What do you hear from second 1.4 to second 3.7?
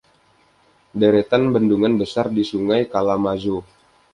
bendungan besar di Sungai Kalamazoo.